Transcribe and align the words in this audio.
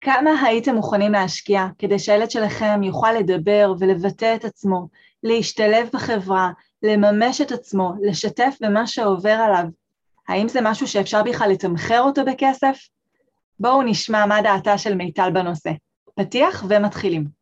כמה 0.00 0.30
הייתם 0.42 0.74
מוכנים 0.74 1.12
להשקיע 1.12 1.66
כדי 1.78 1.98
שהילד 1.98 2.30
שלכם 2.30 2.82
יוכל 2.82 3.12
לדבר 3.12 3.72
ולבטא 3.78 4.34
את 4.34 4.44
עצמו, 4.44 4.88
להשתלב 5.22 5.88
בחברה, 5.92 6.50
לממש 6.82 7.40
את 7.40 7.52
עצמו, 7.52 7.92
לשתף 8.02 8.56
במה 8.60 8.86
שעובר 8.86 9.30
עליו? 9.30 9.64
האם 10.28 10.48
זה 10.48 10.60
משהו 10.62 10.88
שאפשר 10.88 11.22
בכלל 11.22 11.50
לתמחר 11.50 12.00
אותו 12.00 12.24
בכסף? 12.24 12.88
בואו 13.60 13.82
נשמע 13.82 14.26
מה 14.26 14.42
דעתה 14.42 14.78
של 14.78 14.94
מיטל 14.94 15.30
בנושא. 15.30 15.70
פתיח 16.14 16.64
ומתחילים. 16.68 17.39